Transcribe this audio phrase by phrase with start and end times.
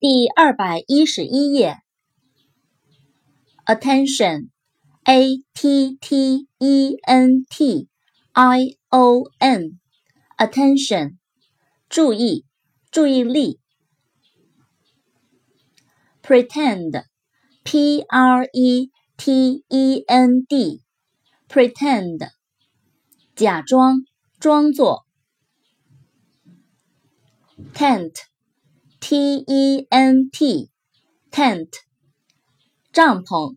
[0.00, 1.76] 第二百一十一页。
[3.66, 7.86] Attention，A T T E N T
[8.32, 11.18] I O N，Attention，
[11.90, 12.46] 注意，
[12.90, 13.60] 注意力。
[16.22, 22.30] Pretend，P R E T E N D，Pretend，
[23.36, 23.98] 假装，
[24.38, 25.04] 装作。
[27.74, 28.29] Tent。
[29.10, 31.68] T E N T，tent，
[32.92, 33.56] 帐篷。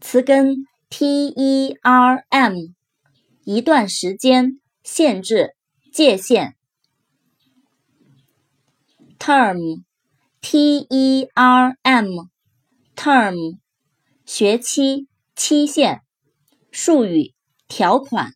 [0.00, 2.54] 词根 T E R M，
[3.44, 5.54] 一段时间，限制，
[5.92, 6.56] 界限。
[9.18, 13.58] Term，T E R M，term，
[14.24, 16.00] 学期，期限。
[16.70, 17.34] 术语，
[17.68, 18.32] 条款。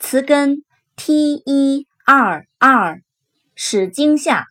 [0.00, 0.64] 词根
[0.96, 1.86] T E。
[2.08, 3.02] R R
[3.54, 4.48] 使惊吓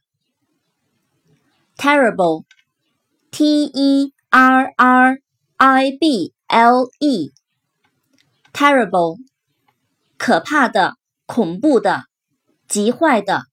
[1.76, 5.22] ，terrible，T E R R
[5.58, 9.20] I B L E，terrible，
[10.18, 12.06] 可怕的，恐怖的，
[12.70, 13.48] 极坏的。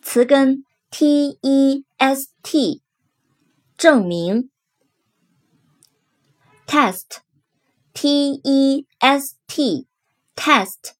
[0.00, 2.80] 词根 T E S T，
[3.76, 4.48] 证明。
[6.66, 10.94] test，T E S T，test。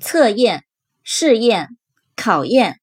[0.00, 0.64] 测验、
[1.02, 1.76] 试验、
[2.14, 2.80] 考验。